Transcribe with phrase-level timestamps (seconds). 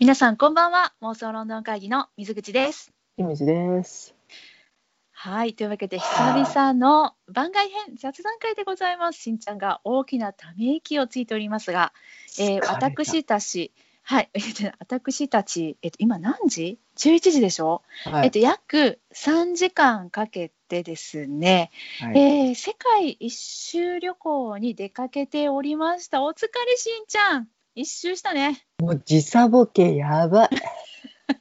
[0.00, 0.92] 皆さんこんばんは。
[1.02, 2.92] 妄想ロンドン会議の水口です。
[3.16, 4.14] 清水です。
[5.10, 5.54] はい。
[5.54, 9.20] というわけで久々の番外編雑談会でございます。
[9.20, 11.92] しんちゃんが大きなため息をついておりますが、
[12.38, 13.72] えー、私たち
[14.04, 14.30] はい。
[14.78, 18.26] 私たちえっと今何時？11時でしょ、はい。
[18.26, 22.18] えっと約3時間かけてですね、はい。
[22.20, 26.22] えー世界一周旅行に出かけておりました。
[26.22, 28.66] お疲れしんちゃん一周したね。
[28.80, 30.48] もう時差ボケやばい。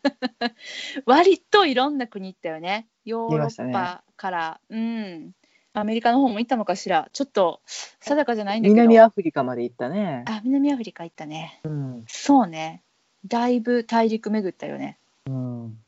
[1.07, 2.87] 割といろんな国行ったよね。
[3.05, 5.31] ヨーロッパから、うん。
[5.73, 7.09] アメリカの方も行ったのかしら。
[7.11, 7.61] ちょっと
[8.01, 8.75] 定かじゃないんだけど。
[8.75, 10.25] 南アフリカまで行ったね。
[10.27, 11.59] あ南アフリカ行ったね。
[11.63, 12.05] うん。
[12.07, 12.83] そうね。
[13.25, 14.99] だいぶ大陸巡ったよね。
[15.25, 15.79] うん。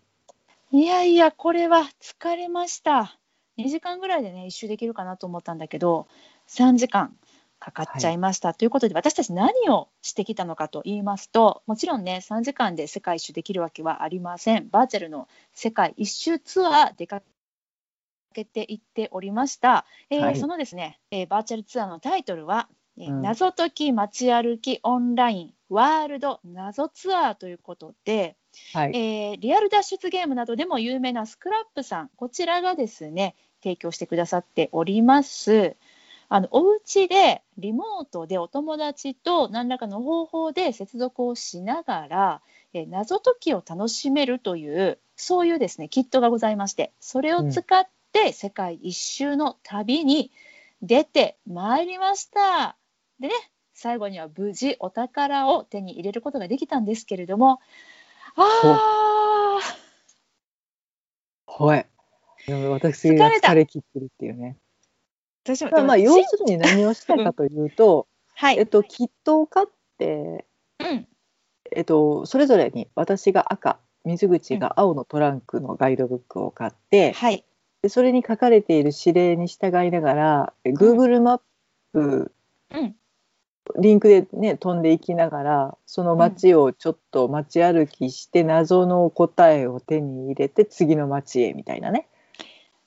[0.72, 3.20] いやいやこれは疲れました。
[3.60, 6.08] 2時間ぐらいでね一周できるかなと思ったんだけど
[6.48, 7.16] 3時間
[7.60, 14.70] かかっちゃいました、ということで私たち何をしてきたのかと言いますともちろんね3時間で世界一周できるわけはありません。
[14.70, 17.22] バーチャルの世界一周ツアー出か
[18.34, 20.36] けていっておりました、えーはい。
[20.38, 23.22] そのですね、えーバーチャルツアーのタイトルは、えーうん。
[23.22, 28.36] 謎解き街歩きオンラインワールド謎ツアーということで、
[28.74, 28.92] はい。
[28.96, 35.76] えーリアル脱出ゲームなどでも有名なスクラップさんこちらがですね提供してくださっております
[36.32, 42.42] あのお家でリモートでお友達と何らかの方法で接続をしながら、
[42.74, 50.32] え謎解きを楽しめるというそういうですねキットがございましてそれを使って世界一周の旅に
[50.84, 52.78] 出てまいりました。
[53.20, 53.34] でね
[53.74, 57.60] 最後には無事お宝を手に入れることができたんですけれども
[58.36, 61.88] あーはい。
[62.48, 64.58] 私が疲れ切ってるっていうね。
[65.56, 69.68] 私もまあ、まあ、し要するに何をしたかというと、はい、えっと、キットを買っ
[69.98, 70.46] て、
[70.80, 71.08] うん、
[71.76, 77.44] えっと、それぞれに私が赤、水口が青のトランクのガイドブックを買って、はい、
[77.82, 81.42] でそれに書かれている指令に従いながら、え Google マッ
[81.94, 82.32] プ
[82.72, 82.96] うん、
[83.80, 92.08] リンクでね飛んでいきながらその街をちょっと街歩きして謎の答えを手に入れて次の街へみたいなね。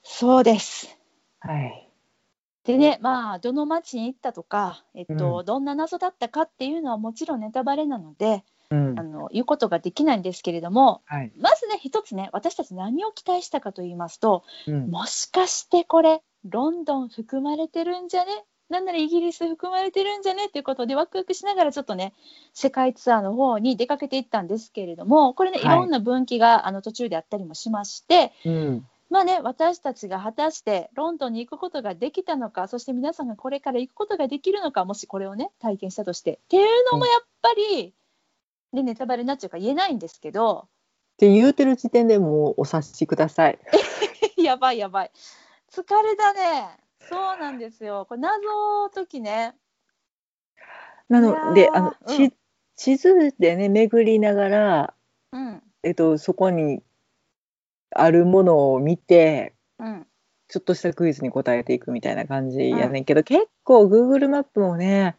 [0.02, 0.96] そうです。
[1.40, 1.91] はい。
[2.64, 9.02] でね、まあ、どの町に行ったとか、えっと、うんどんな謎だったかっていうのはもちろんネタバレなので、うんあ。
[9.02, 11.32] の言うことができないんですけれども、はい。
[11.38, 14.90] まずね、一つね、私たち何を期待したかと言いますと、うん。
[14.90, 18.44] もしかしてこれ、ロンドン含まれてるんじゃね？
[18.68, 20.46] なんならイギリス含まれてるんじゃね？
[20.46, 22.14] っていうことでワクワクしながらちょっとね
[22.54, 28.86] 世界ツアーの方に出かけていったんですけれどもこれね、はいい、ろんな分岐があの途中であったりもしましてうん。
[29.12, 37.92] まあね私たちが果たしてロンドンに行くことができたのかそして皆さんがこれから行くことができるのかもしこれをね体験したとしてっていうのもやっぱり、
[38.72, 43.58] でネタバレになっちゃうから言えないんですけどって言うてる時点でもうお察しください。
[44.42, 45.10] やばいやばい。
[45.70, 46.70] 疲れたね。
[47.00, 48.06] そうなんですよ。
[48.08, 49.54] これ謎解きね。
[51.10, 52.32] なのであの、うんち
[52.76, 54.94] 地図でね巡りながら、
[55.32, 55.62] うん。
[55.82, 56.82] えっと、そこに
[57.94, 60.06] あるものを見てうん。
[60.48, 65.16] ちょっとしたクイズに答えていくみたいな感じやねんけど、結構 Google マップもね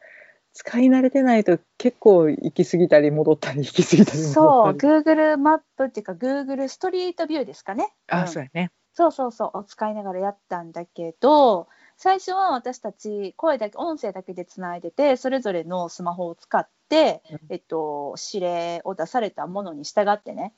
[0.54, 7.94] 使い慣れてないと結構行き過ぎたり戻ったり行き過ぎたりそう、Google マップっていうか Google ストリートビューですかね。
[8.10, 8.28] あ、うん。
[8.28, 8.72] そうやね。
[8.94, 11.68] そうそうそう、を使いながらやったんだけど、
[11.98, 17.40] 最初は私たち声だけ、音声だけでつないでて、それぞれのスマホを使って、うん。
[17.50, 20.54] えっと、指令を出されたものに従ってね、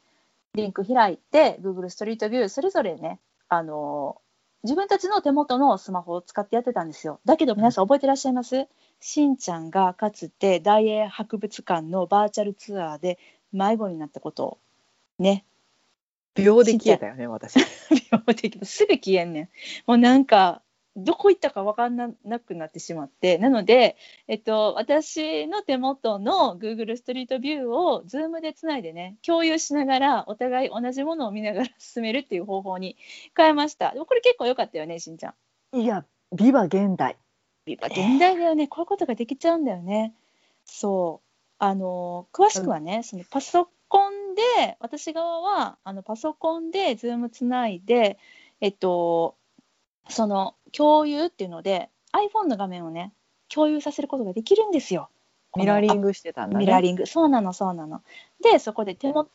[0.55, 4.21] リンク開いて、Google ストリートビュー、それぞれね、あの、
[4.63, 7.19] 自分たちの手元のスマホを使ってやってたんですよ。
[7.23, 8.67] だけど皆さん覚えてらっしゃいます？
[8.99, 13.19] しんちゃんがかつて大英博物館のバーチャルツアーで
[13.53, 14.57] 迷子になったことを
[15.19, 15.45] ね、
[16.33, 17.59] 秒で消えたよね私。
[18.11, 19.49] 秒的すぐ消えんねん。
[19.85, 20.63] もうなんか
[20.95, 23.97] どこ行ったか分かんななくなってしまってなので、
[24.27, 32.95] えっと、私の手元の Google ストリートビューを Zoom でつないでね共有しながらお互い同じものを見ながら 進めるっていう方法に
[33.35, 33.91] 変えました。
[33.91, 35.33] これ結構良かったよねしんちゃ
[35.73, 35.79] ん。
[35.79, 37.17] いや美は現代。
[37.65, 38.67] やっぱ現代だよね。
[38.67, 40.13] こういうことができちゃうんだよね。
[40.63, 41.25] そう。
[41.57, 48.17] あの詳しくはね、そのパソコンで私側はあのパソコンで Zoom つないで
[48.61, 49.35] えっと
[50.09, 53.11] その共有っていうので iPhone の画面をね
[53.49, 55.09] 共有させることができるんですよ。
[55.55, 58.01] ミラーリンググしてたんだねミラーリングそうなのそうなの。
[58.41, 59.29] でそこで手元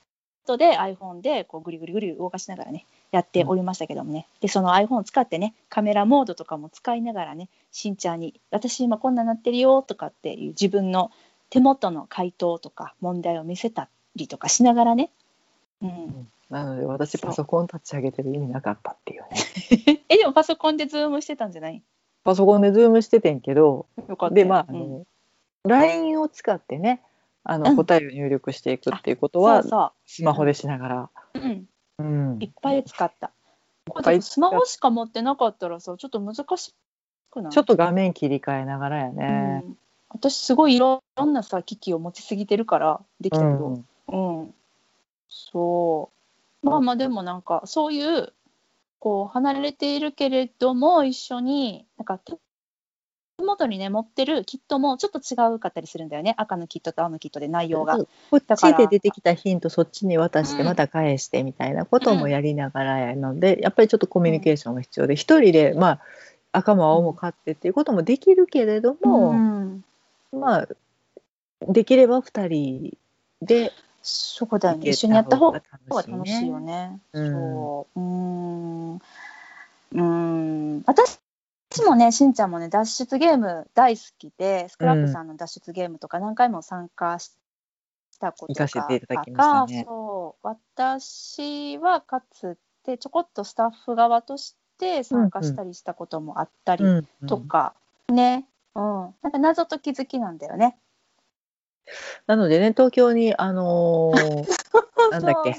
[0.58, 11.10] で iPhone でこうグリグリグリ動かしながらねやっておりましたけどもね、でその iPhone を使ってねカメラモードとかも使いながらねしんちゃんに「私今こんなんなってるよ」とかっていう自分の
[11.48, 15.10] 手元の解答とか問題を見せたりとかしながらね。
[15.82, 19.28] うん、なので私パソコン立ち上げてる意味なかったっていうね。
[20.08, 21.82] えでもパソコンでズームしてたんじゃない？
[22.24, 23.86] パソコンでズームしててんけど、
[24.30, 24.78] でまああうん。
[24.78, 25.06] の、
[25.64, 27.02] LINE を使ってね
[27.44, 27.76] あの、うん。
[27.76, 31.68] 答えを入力していくっていうことはそうそスマホでしながら、う、うん、
[31.98, 32.36] うん。
[32.40, 33.32] いっぱい使った。
[34.20, 36.74] スマホしか持ってなかったらさちょっと難し
[37.30, 37.52] くない？
[37.52, 39.64] ちょっと画面切り替えながらやうね。
[39.66, 39.76] ん、
[40.10, 43.86] 私すごいいろんなさ機器を持ちすぎてるからできたけうど、ん。
[44.08, 44.54] うん、
[45.30, 46.10] そ
[46.62, 46.66] う。
[46.66, 48.32] まあまあでもなんかそういう
[48.98, 52.36] こう離れているけれども一緒になんか手
[53.42, 56.34] 元にね持ってるキットもちょっと違うかったりするんだよね。
[56.36, 57.96] 赤のキットと青のキットで内容が。
[57.96, 58.06] こ
[58.36, 66.00] っちで出てきたヒントそっちに渡してうんまた返してみたいなこともやりながらやので、やっぱりちょっとコミュニケーションが必要で一、人でまあ
[66.52, 69.84] 赤も青も買ってっていうこともできるけれども、うん、
[70.32, 70.68] まあ
[71.66, 72.98] できれば二人
[73.40, 74.90] でそうだよね。
[74.90, 77.00] 一緒にやった方が楽しいよね。
[77.12, 78.00] うんそう。
[78.00, 78.94] うーん。
[78.94, 80.82] うーん。
[80.86, 81.20] 私
[81.86, 87.32] もねしんちゃんもね脱出ゲーム大好きでスクラップさんの脱出ゲームとか何回も参加し
[88.18, 89.14] たことが行かせていた。
[89.14, 90.46] だきましたねそう。
[90.46, 97.74] 私はかつてちょこっとスタッフ側として参加したりしたこともあったりうんとか、
[98.08, 100.76] ね、うん、なんか謎解き好きなんだよね。
[102.26, 104.46] なのでね東京にあのー
[105.10, 105.56] なんだっけ？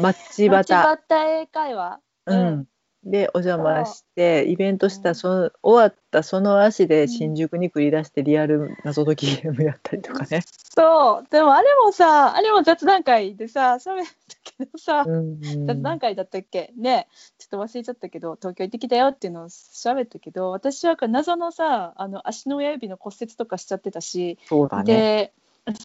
[0.00, 2.00] マッチバ町タ、端英会話？
[2.26, 2.46] ううん。
[2.60, 2.66] ん、
[3.04, 10.42] でお邪魔してイベントしたその終わったその足で新宿に繰り出してリアル謎解きゲームやったりとかね。
[10.76, 11.26] そう。
[11.30, 14.31] でもあれもさあれも雑談会でさ喋ったけど
[14.76, 16.72] さ、うん雑談会だったっけ？
[16.76, 24.84] ねちょっと忘れちゃったけど東京行ってきたよっていうのを喋ったけど私は謎のさあの足の親指の骨折とかしちゃってたし、そうだね。
[24.84, 25.32] で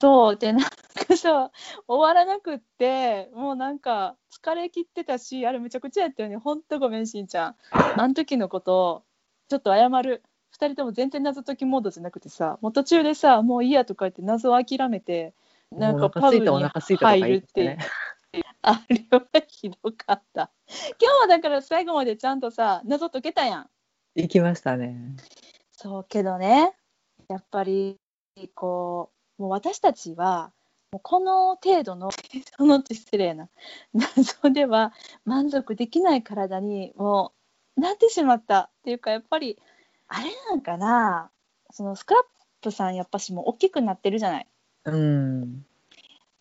[0.02, 1.52] そうでなんかさ
[1.88, 6.38] 終わらなくってもうなんか疲れ切ってたしあれめちゃくちゃやったよね。
[6.38, 7.56] ほんとごめんしんちゃん。
[7.72, 9.04] あの時のこと
[9.50, 10.24] ちょっと謝る。
[10.54, 15.34] 2人とも全然謎解きモードじゃなくてさもう途中でさもういいやとか言って謎を諦めて
[15.72, 17.78] なんかパブに入るっててね。
[18.62, 20.52] あれはひどかった
[21.00, 23.70] 今日はだから最後までちゃんとさ謎解けたやん
[24.16, 25.16] 行きましたね。
[25.72, 26.74] そうけどね
[27.30, 27.98] やっぱり
[28.56, 30.52] こうもう私たちは
[30.92, 32.10] もうこの程度の
[32.58, 33.50] その失礼な
[33.94, 34.94] 謎では
[35.26, 37.34] 満足できない体にも
[37.78, 39.60] うなってしまったっていうかやっぱり
[40.08, 41.30] あれなんかな
[41.72, 42.24] そのスクラッ
[42.62, 44.48] プさんやっぱしもう大きくなってるじゃない。
[44.86, 45.66] うん。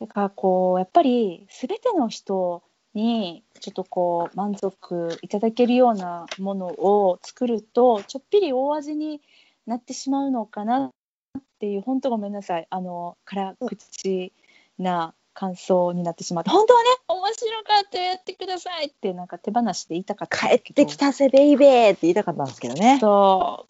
[0.01, 2.63] だからこうやっぱり全ての人
[2.95, 9.21] にちょっとこう満足いただけるようなものを作るとちょっぴり大味に
[9.67, 12.67] なってしまうのかなっていう本当ごめんなさい。
[12.71, 14.33] あの辛口
[14.79, 16.51] な感想になってしまって。
[16.51, 22.99] 本当はね面白かったやってくださいってなんか手放しで言いたかったん帰ってきたぜベイベーって言いたかったんですけどね。
[23.01, 23.07] そ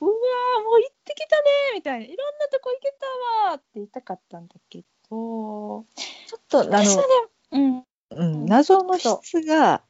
[0.00, 0.05] う。
[0.05, 1.43] うわーもう行ってきたね
[1.75, 2.05] みたいな。
[2.05, 2.94] いろんなとこ行け
[3.44, 5.84] たわって言いたかったんだけど
[6.26, 7.02] ちょっとあの
[7.52, 7.82] うん。
[8.10, 9.82] うん、謎の質が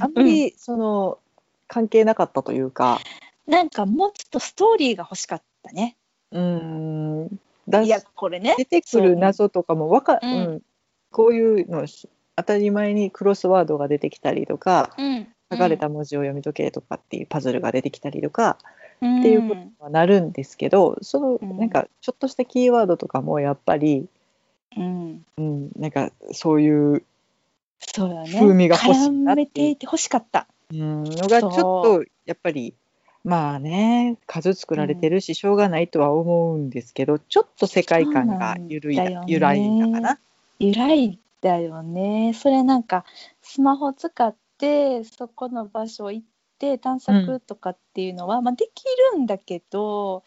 [0.00, 1.18] あんまりその
[1.66, 3.00] 関係なかったというか、
[3.46, 5.96] なんかもうちょっとストーリーが欲しかったね。
[6.30, 8.54] うん、だいやこれね。
[8.56, 10.18] 出てくる謎とかもわか、う。
[10.22, 10.32] うん。
[10.56, 10.62] ん
[11.10, 15.28] こういうのし当たり前にクロスワードが出てきたりとかうん。
[15.50, 18.58] 書かれた文字を読み解けとかっていうパズルが出てきたりとか。
[18.72, 24.08] うんっていうことにはなるんですけど、そのうんなんかちょっとしたキーワードとかもやっぱり、
[24.76, 25.24] うん。
[25.36, 27.02] うん、なんかそういう。
[27.80, 30.46] 風味が欲しいな絡っていうめて欲しかった。
[30.72, 32.74] うんのがちょっとやっぱり
[33.24, 40.18] まあね数作られてるししょうがないとは思うんですけど、ちょっと世界観が緩いそうなんだよね揺らいだかな。
[40.58, 42.32] 由来だよね。
[42.34, 43.04] それなんか
[43.42, 46.26] スマホ使ってそこの場所行っ
[46.58, 48.84] て探索とかっていうのは、まあでき
[49.14, 50.22] るんだけど、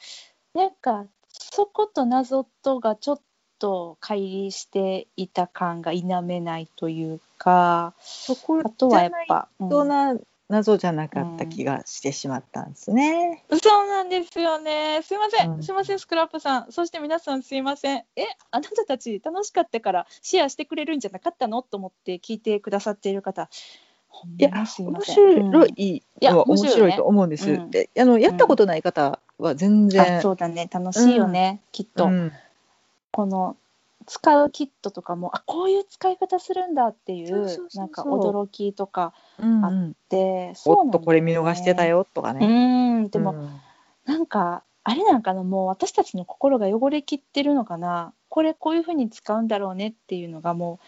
[0.54, 3.22] なんかそこと謎とがちょっ
[3.60, 9.48] と乖離していた感が否めないというか、そこあとはやっぱ。
[9.60, 10.16] うんとな
[10.50, 13.46] 謎じゃなかった気がしてしまったんですね。
[13.50, 15.00] そうなんですよね。
[15.02, 15.52] すいません。
[15.54, 16.72] うんすいません、スクラップさん。
[16.74, 18.04] そして皆さんすいません。
[18.18, 21.62] え、あなたたち楽しかったからシェアしてくれるんじゃなかったの？
[21.62, 23.50] と思って聞いてくださっている方。
[24.38, 24.66] いや面。
[24.66, 25.66] 白うん。
[25.76, 27.52] いやのは面面白いと思うんです。
[27.52, 27.72] うん。
[27.72, 30.70] であのやったことない方は全然、あそうだね。
[30.72, 31.62] 楽しいよね。
[31.72, 32.32] きっと、うん。
[33.12, 33.58] この
[34.06, 37.84] 使うキットとかも、あ、こういう使い方するんだっていそうそううそうそう。
[37.84, 41.98] なんか驚きとかうんあで、おっとこれ見逃してたよ。
[42.00, 43.00] よとかうね。
[43.02, 43.62] ん、でも、うん。
[44.06, 48.14] なんかあれなんかなもう私たちの心が汚れきってるのかな。
[48.30, 50.80] これこういうふうに使うんだろうねっていうのがも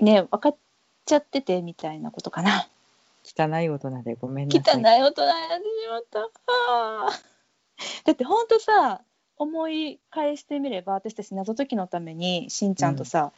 [0.00, 0.56] うね分かっ
[1.06, 2.68] ちゃっててみたいなことかな。
[3.24, 4.76] 汚い大人でごめんなさい。
[4.76, 6.20] 汚い大人になってしまった。
[6.20, 7.36] あー
[8.04, 9.00] だってほんとさ
[9.38, 13.32] 思い返してみれば私たち謎解きのためにしんちゃんとさ、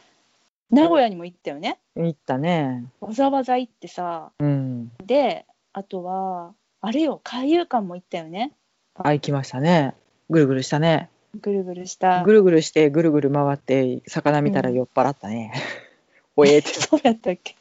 [0.70, 1.78] 名古屋にも行ったよね。
[1.96, 2.84] 言ったね。
[3.00, 4.92] わざわざ行ってさうん。
[5.04, 8.52] であとはあれよ海遊館も行ったよね。
[8.94, 9.94] あ、行きましたね。
[10.30, 11.08] ぐるぐるしたね。
[11.40, 12.22] ぐるぐるした。
[12.22, 15.52] ぐるぐるしてぐるぐる回って魚見たら酔っ払ったね。
[16.37, 16.68] おえって。
[16.80, 17.56] そうやったっけ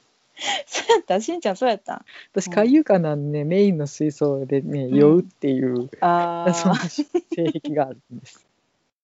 [0.65, 1.21] そうやった。
[1.21, 2.05] しんちゃんそうやった。
[2.31, 4.95] 私海遊館なんで、ね、メインの水槽でねん。
[4.95, 8.45] 酔うっていう、あそんなー性癖があるんです。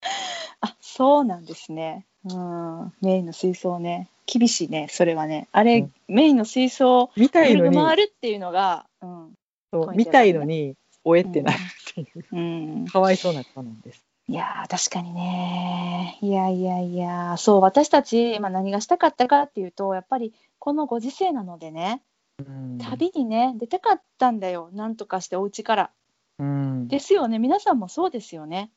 [0.62, 2.06] あそうなんですね。
[2.26, 2.94] うん。
[3.02, 4.10] メインの水槽ね。
[4.26, 5.50] 厳しいねそれはね。
[5.52, 5.94] あれ、うん。
[6.08, 7.76] メインの水槽見たいのに。
[7.76, 9.34] 回るっていうのが、うん。
[9.72, 12.40] そう見たいのにおえってなるっていう、う
[12.84, 14.06] ん、かわいそうな子なんです。
[14.28, 16.18] いやー確かにね。
[16.22, 22.02] いやいやいやそう私たち、まあ、何がしたかったかっていうとやっぱりこのご時世なのでね
[22.40, 22.78] うん。
[22.78, 24.70] 旅にね出たかったんだよ。
[24.74, 25.92] なんとかしてお家から。
[26.40, 26.88] うん。
[26.88, 27.38] ですよね。
[27.38, 28.72] 皆さんもそうですよね。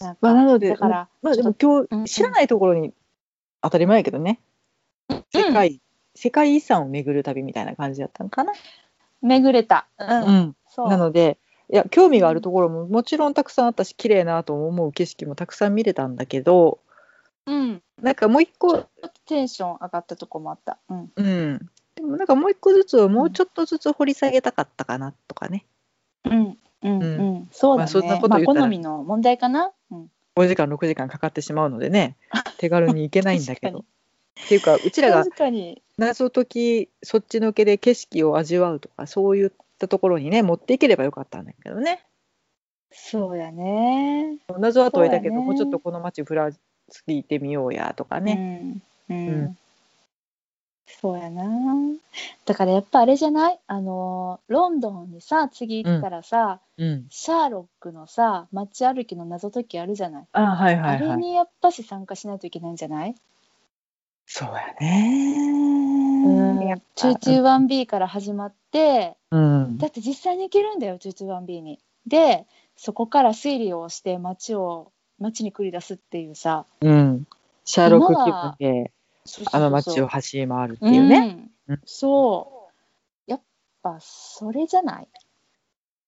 [0.00, 2.92] なまあ、なのでだからまあ、でも今うん日知らないところに
[3.62, 4.40] 当たり前やけどね、
[5.32, 5.80] 世界
[6.16, 8.52] 世界遺産を巡る旅みたいな感じだったのかな。
[9.22, 9.86] 巡れた。
[9.98, 10.56] うん、うん。
[10.68, 10.88] そう。
[10.88, 11.38] なので
[11.74, 16.78] いや興味があるところももちろんたくさんあったし綺麗なと思う景色もたくさん見れたんだけど
[17.46, 20.78] うん、なんかもう一個、ちょっとテンション上がったとこもあった。
[20.88, 21.58] うん、うん、
[21.94, 25.66] でもなんかもう一個ずつもうちょっとずつ掘り下げたかったかなとかね
[26.24, 27.78] うん、うん、ううんん、そうだね。
[27.78, 29.72] まあそんなこと言ったらまあ好みの問題かな？
[29.90, 32.16] うん、5時間6時間かかってしまうのでね
[32.58, 33.80] 手軽に行けないんだけど。
[33.80, 35.82] っていうかうちらが確かに。
[35.96, 39.50] 謎解きそっちのけで景色を味わうとかそういっ
[39.84, 42.02] たところにね持っていければよかったんだけどね。
[42.90, 44.38] そうやね。
[44.58, 45.40] 謎は解いたけど、ね。
[45.42, 46.58] もうちょっとこの街ふらつ
[47.08, 49.58] いてみようやとかね、うん、うん、うん。
[50.86, 51.42] そうやな。
[52.44, 53.58] だからやっぱあれじゃない？
[53.66, 57.06] あのロンドンにさ次行ったらさ、うん。
[57.08, 63.14] シャーロックのさ街歩きの謎解きあるじゃない、あはいはいあれはいにやっぱし参加しないといけないんじゃない、
[64.26, 66.66] そうやねうん。
[66.66, 67.08] やっぱ。
[67.08, 69.78] 221B から始まってうん。
[69.78, 71.78] だって実際に行けるんだよ 221B に。
[72.06, 76.66] でそこから推理をして街を街に繰り出すっていうさ。
[76.80, 77.26] うん。
[77.64, 78.14] シャーロック
[78.58, 78.92] 気分で
[79.52, 81.74] あの街を走り回るっていうね、うん。
[81.74, 81.80] うん。
[81.84, 82.68] そ
[83.28, 83.30] う。
[83.30, 83.40] やっ
[83.82, 85.08] ぱそれじゃない？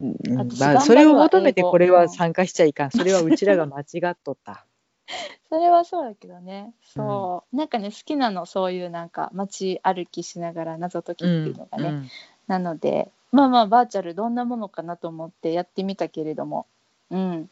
[0.01, 0.17] うん。
[0.37, 2.91] 私まあ、それを求めてこれは参加しちゃいかん。
[2.91, 4.67] それはうちらが間違っとった
[5.49, 6.75] それはそうだけどね。
[6.83, 12.09] そう、なんかね好きなのそういうなんか街歩きしながら謎解きっていうのがね、うん。
[12.47, 16.67] なのでまあまあバーチャルどんなものかなと思ってやってみたけれども。
[17.11, 17.51] うん。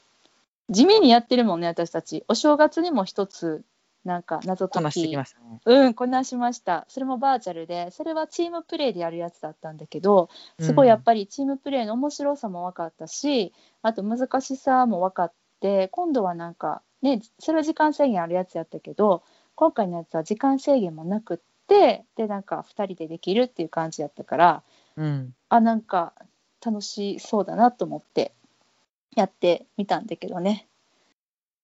[0.71, 2.25] 地味にやってるもんね私たち。
[2.29, 3.63] お正月にも一つ
[4.05, 5.61] なんか謎解こなしてききましたね。
[5.65, 6.85] うんこなしました。
[6.89, 10.29] それもバーチャルでそれはチームプレイでやるやつだったんだけど
[10.61, 19.23] すごいやっぱりチームプレイの面白さも分かったしあと難しさも分かって今度はなんかねそれは時間制限あるやつやったけど
[19.55, 24.63] 今回のやつは時間制限もなくってでなんか2人でできるっていう感じやったから
[24.97, 25.35] うん。
[25.49, 26.15] あなんか
[26.65, 28.33] 楽しそうだなと思って
[29.15, 30.67] やってみたんだけどね。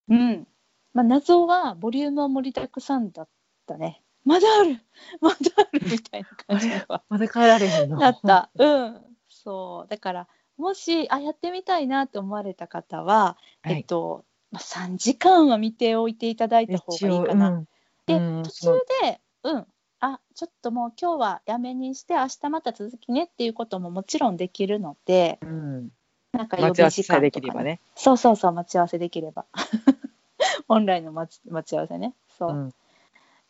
[0.09, 0.47] うん。
[0.93, 3.29] まあ謎はボリュームは盛りだくさんだっ
[3.67, 4.03] たね。
[4.25, 4.81] まだある。
[5.21, 7.97] まだあるみたいな感じではまだ帰られへんの？
[7.99, 8.51] なった。
[8.55, 9.17] うん。
[9.29, 9.89] そう。
[9.89, 13.77] だからもしあやってみたいなと思われた方は、はい。
[13.79, 17.51] えっと、まあ、3時間は見ておいていただいた方がいいかな。
[17.51, 17.69] うん。
[18.07, 18.67] で、うん途中
[19.03, 19.57] で、う。
[19.59, 19.67] ん、
[20.01, 25.91] あちょっともう今日はやめにして明日また続きねっていうことももちろんできるのでうん。
[26.33, 27.81] なんか予備時間とか、ね、きればね。
[27.97, 29.45] そうそうそう待ち合わせできれば。
[30.69, 32.15] オンラインの待ち待ち合わせね。
[32.39, 32.75] そう、っうん。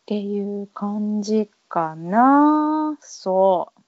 [0.07, 2.97] ていう感じかな。
[3.01, 3.81] そう。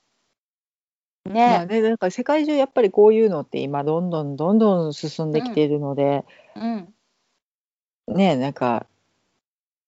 [1.29, 6.95] まねあ、ね、なんか世界中やっぱりこういうのって今どんどんどんどん進んできているので、うん
[8.13, 8.87] ねなんか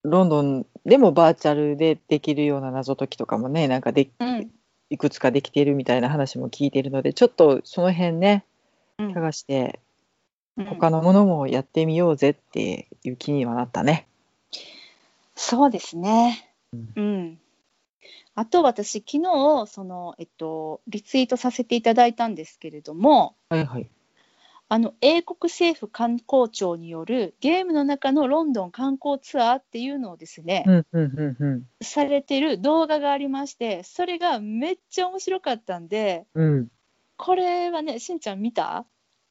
[0.03, 4.51] ロンドンでもバーチャルでできるような謎解きとかもねなんかでうん
[4.91, 8.45] いくつかできているみたいな話も聞いているのでちょっとその辺ね
[8.99, 9.81] うん探して
[10.57, 14.07] うん他のものもやってみようぜっていう気にはなったね。
[15.35, 16.49] そうですね。
[16.73, 17.39] うんうん。
[18.37, 23.89] あと私昨日そのえっとリツイートさせていただいたんですけれども、はいはい。
[24.69, 36.69] あの英国政府観光庁によるゲームの中のロンドン観光ツアーっていうのをですね、うんうんうんうんされてる動画がありまして、それがめっちゃ面白かったんで、うん。
[37.17, 38.87] これはねしんちゃん見た？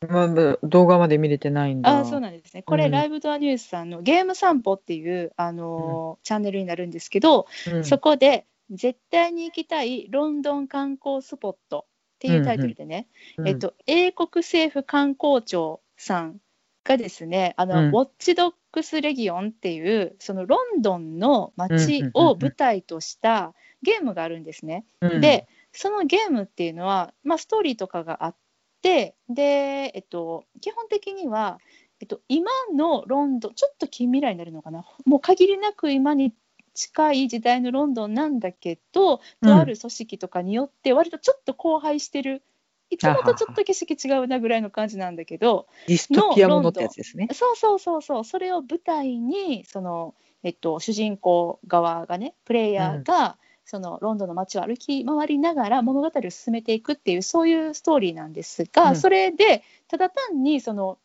[0.07, 1.99] まあ、動画まで見れてないんだ。
[1.99, 2.61] あそうなんですね。
[2.61, 11.85] これ、うんライブドアニュースさんのゲーム散歩っていう、あのーチャンネルになるんですけど、うんそこで絶対に行きたいロンドン観光スポット
[12.23, 13.47] っていうタイトルでね、うん。
[13.49, 16.37] えっと、英国政府観光庁さん
[16.85, 17.89] がですね、あの、うん。
[17.89, 22.11] ウォッチドックスレギオンっていう、そのロンドンの街うんうんうんうん。
[22.13, 24.85] を舞台としたゲームがあるんですね。
[25.01, 25.21] うん。
[25.21, 28.35] で、そのゲームっていうのは、まあ、ストーリーとかがあっ
[28.81, 31.59] て、で、えっと、基本的には、
[31.99, 36.33] えっと、今のロンドン、ちょっと近未来になるのかな、もう限りなく今に
[36.73, 39.49] 近い時代のロンドンなんだけど、うん。
[39.49, 42.43] とある組織とかによって、割とちょっと荒廃してる、
[42.89, 47.27] いつもとちょっと景色違うなぐらいの感じなんだけど、ディストピアものってやつですね。
[47.33, 58.95] そうそうそうそう、それを舞台に、その、えっと、主人公側がね、プレイヤーが、そのロンドンの街を歩き回りながら物語を進めていくっていうそういうストーリーなんですが、うん。
[58.97, 60.97] それでただ単にその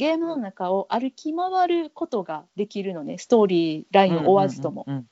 [0.00, 3.18] ゲームの中を歩き回ることができるのね。
[3.18, 4.82] ストーリーラインを追わずとも。
[4.82, 5.06] っうん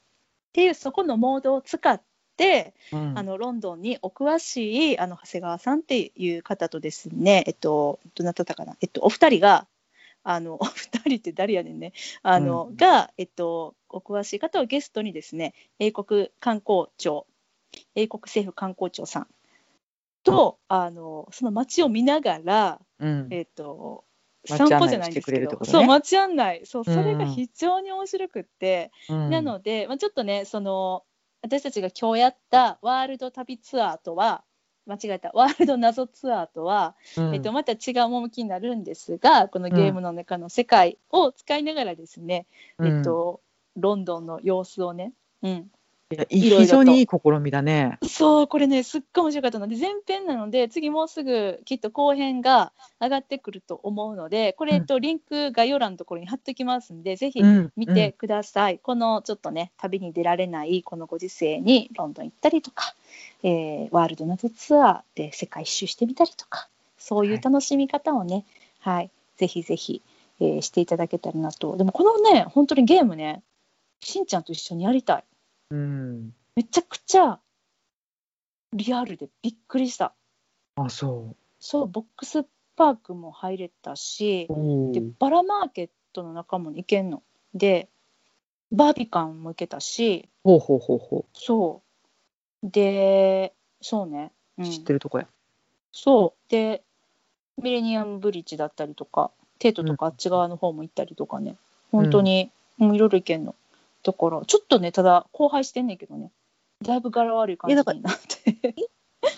[0.54, 2.00] ていうそこのモードを使っ
[2.38, 3.10] て、うん。
[3.10, 9.66] うんあのロンドンにお詳しいあの長谷川さんっていう方とですね、えっと、どなただかな、えっと、お二人が、
[10.22, 11.92] あの お二人って誰やねんね、
[12.22, 12.76] あの、うん。
[12.76, 17.26] が、えっと、お詳しい方をゲストにですね、英国観光庁、
[17.94, 19.26] 英国政府観光庁さん
[20.22, 23.28] と、あのその街を見ながら、うん。
[23.30, 24.04] えっと、
[24.56, 26.94] 散歩じゃないんですけど、ねそう、街案内、そう、うん。
[26.94, 29.30] それが非常に面白くって、うん。
[29.30, 31.04] なので、まあ、ちょっとねその
[31.42, 34.44] 私たちが今日やったワールド旅ツアーとは
[34.86, 35.30] 間違えた。
[35.34, 37.34] ワールド謎ツアーとは、うん。
[37.34, 42.46] えっと、また違う趣になるんですがこのゲームの中の世界を使いながらですね、
[42.82, 43.40] えっと、
[43.76, 45.12] ロンドンの様子をね、
[45.42, 45.70] うん、
[46.10, 47.98] いや非常にいい試みだね。
[48.02, 62.94] そうこれねすっごい面白かったので前編なので次もうすぐきっと後編が上がってくると思うのでこれ、と、リンク概要欄のところに貼っておきますんでぜひうん見てください、このちょっとね旅に出られないこのご時世にロンドン行ったりとか、
[63.42, 68.46] えーワールド謎ツアーで世界一周してみたりとかそういう楽しみ方をね、
[68.80, 70.00] はいぜひぜひ、
[70.40, 71.76] えーしていただけたらなと。
[71.76, 73.42] でもこのね本当にゲームね
[74.00, 75.24] しんちゃんと一緒にやりたい
[75.70, 76.34] うん。
[76.56, 77.38] めちゃくちゃ
[78.72, 80.14] リアルでびっくりした。
[80.76, 82.44] あ、そそうボックス
[82.76, 85.12] パークも入れたしでー。
[85.18, 87.22] バラマーケットの中も行けんの。
[87.54, 87.88] で
[88.70, 90.28] バービカンも行けたし。
[90.44, 91.82] ほうほうほうほそ
[92.62, 92.70] う。
[92.70, 94.66] でそうね、うう。
[94.66, 94.70] ん。
[94.70, 95.26] 知ってるとこや。
[95.92, 96.50] そう。
[96.50, 96.82] で
[97.60, 101.56] ミレニアムブリッジだったりとかテートとかあっち側の方も行ったりとかね、
[101.90, 103.56] 本当にもういろいろ行けんの
[104.02, 106.30] だからちょっとねただ荒廃してんねんけどね。
[106.84, 108.74] だいぶ柄悪い感じになって。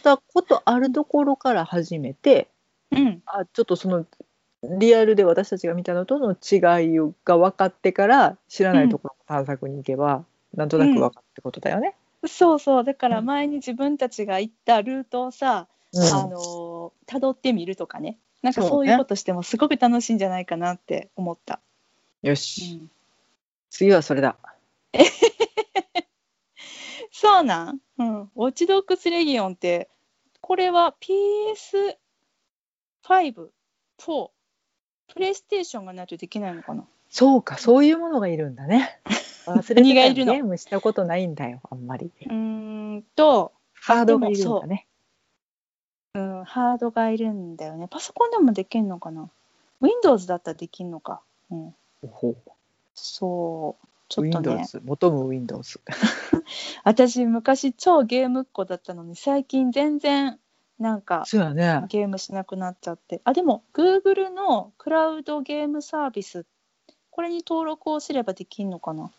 [0.02, 2.48] たことあるところから始めて、
[2.90, 3.22] うん。
[3.26, 4.06] あちょっとその
[4.62, 11.94] リアルで私たちが見たのとの違いが分かってから知らないところの探索に行けば、なんとなく分かるってことだよね。
[12.26, 12.84] そうそう。
[12.84, 16.02] だから前に自分たちが行ったルートをさ、うん。
[16.02, 18.18] あの辿ってみるとかね。
[18.42, 21.60] なんかそういうことしてもすごく楽しいんじゃないかなって思った。
[22.22, 22.90] うよし、ん
[23.70, 24.36] 次はそれだ。
[27.12, 29.88] そうなん、うん、ウォッチドッグスレギオンって
[30.40, 31.96] これは PS5、
[33.98, 34.30] 4、
[35.12, 36.84] プレイステーションがないとできないのかな？
[37.10, 39.00] そうか、そういうものがいるんだね。
[39.46, 42.12] 忘れてたゲームしたことないんだよ、あんまり。
[42.26, 44.86] うーんと、ハードがいるんだね。
[46.14, 47.88] うん、ハードがいるんだよね。
[47.88, 49.28] パソコンでもできんのかな
[49.80, 51.20] ?Windows だったらできんのか。
[51.50, 51.74] うん、
[52.08, 52.34] ほ
[53.02, 53.86] そう。
[54.08, 54.28] ちょう。
[54.28, 54.48] っとね。
[54.48, 55.80] Windows、求む Windows。
[56.84, 60.38] 私昔超ゲームっ子だったのに最近全然
[60.78, 61.84] なんかそうやね。
[61.88, 66.44] ゲームしなくなっちゃってあでも Google のクラウドゲームサービス
[67.10, 69.10] これに登録をすればできんのかな、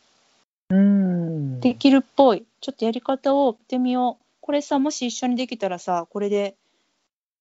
[0.70, 1.60] うん。
[1.60, 6.56] できるっぽいちょっとやり方を見てみようこれさもし一緒にできたらさこれで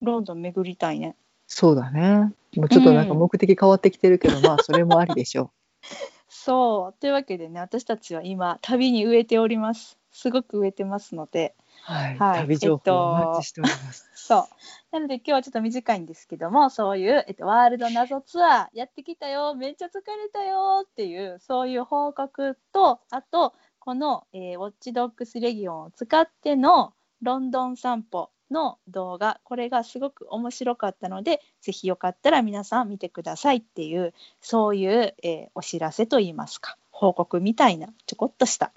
[0.03, 1.17] ロンドン巡りたいね
[1.53, 2.33] そうだね。
[2.57, 5.51] もうちょっとなんか目的変わってきてるけど、まあそれもありでしょ
[6.45, 11.55] そうというわけでね私たちは今旅に植えておりますすごく植えてますので
[11.89, 11.93] う。
[11.93, 12.17] はい。
[12.19, 14.11] はい旅情報お待ちしております。
[14.15, 14.45] そう。
[14.93, 38.73] なので今日はちょっと短いんですけども、そういう、えっと、ワールド謎ツアーやってきたよ、めっちゃ疲れたよっていう、そういう報告と、あと、この、えーウォッチドッグスレギオンを使ってのロンドン散歩の動画、これがすごく面白かったので、ぜひよかったら皆さん見てくださいっていう、そういう、えーお知らせといいますか、報告みたいな、ちょこっとした、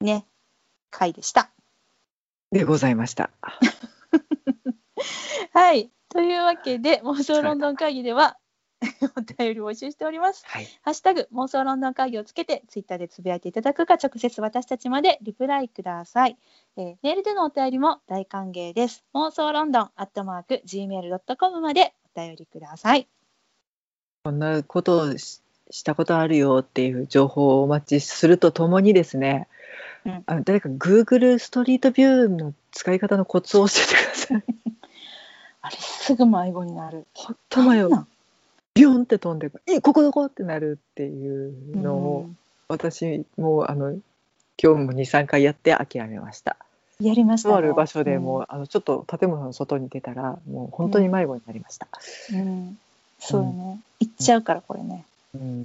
[0.00, 0.26] ね、
[0.90, 1.50] 回でした。
[2.50, 3.30] でございました。
[5.52, 5.90] はい。
[6.08, 8.38] というわけで妄想ロンドン会議では
[9.16, 10.44] お便りを募集しております。
[10.46, 10.66] はい。
[10.82, 16.36] ハッシュタグ妄想ロンドン会議をつけてツイッターでつぶやいていただくか直接私たちまでリプライください。
[16.76, 19.04] えーメールでのお便りも大歓迎です。
[19.14, 23.08] 妄想ロンドンアットマーク gmail.com までお便りください。
[24.24, 29.48] こんなことをししたことあるよっていう情報をお待ちするとともにですね、
[30.06, 34.44] うんあの誰か Google ストリートビューの使い方のコツを教えてください。
[35.60, 37.06] あれすぐ迷子になる。
[37.14, 38.08] ほんと迷うなんなん？
[38.78, 42.38] ビュンって飛んで「いここどこ?」ってなるっていうのを、うん
[42.70, 43.92] 私もうあの
[44.62, 46.58] 今日も23回やって諦めました。
[47.00, 51.86] やりましたねとある場所でもう、うあのちょっと建物の外に出たらもう本当に迷子になりました。
[52.30, 52.78] ん、うん
[53.18, 53.80] そうよね。
[54.00, 55.06] 行っちゃうからこれね。
[55.34, 55.62] うん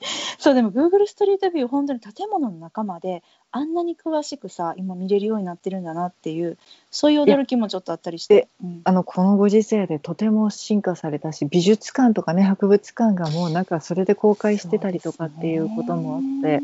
[0.38, 6.56] そうでも Google ストリートビュー本当に建物の中まであんなに詳しくさ今見れるようになってるんだなっていう
[6.90, 8.48] そういう驚きもちょっとあったりして。
[8.62, 16.62] うんあのこのご時世でとても進化されたし美術館とかね博物館がもうなんかそれで公開してたりとかっていうこともあって、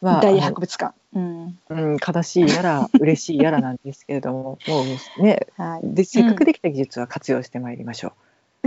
[0.00, 0.94] まあ大博物館。
[1.14, 1.58] うん。
[1.70, 4.82] うん、悲しいやら嬉しいやらなんですけれども も
[5.18, 5.94] うねはい。
[5.94, 8.12] でせっかくできた技術は活用してまいりましょ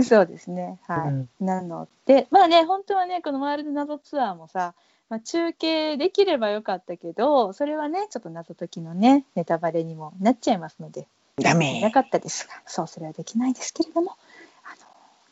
[0.04, 0.78] そうですね。
[0.88, 0.92] う。
[0.92, 1.08] はい。
[1.08, 4.74] うんなので、まあね、本当はね、このワールド謎ツアーもさ、
[5.08, 14.12] まあ、中継できればよかったけど、それはね、ちょっと謎解きのね、ネタバレにもなっちゃいますので、ダメなかったですが、そう、それはできないですけれども、
[14.62, 14.68] あ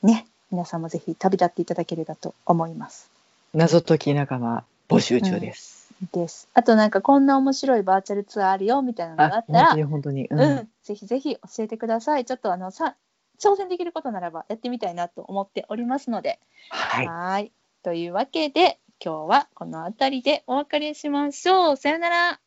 [0.04, 3.11] の、ね、皆さんもぜひ旅立っていただければと思います。
[3.54, 5.90] 謎解き仲間募集中です。
[6.12, 6.48] です。
[6.54, 12.24] あとなんかこんな面白いバーチャルツアーあるよみたいなのがああったら本当に、本当に、ううん、ぜひぜひ教えてください。
[12.24, 12.96] ちょっとあのさ
[13.38, 16.40] 挑戦できることならばやってみたいなと思っておりますので。
[16.70, 21.77] はいというわけで今日はこの辺りでお別れしましょう。
[21.77, 22.40] さよなら。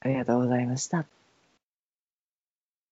[0.00, 1.17] ありがとうございました。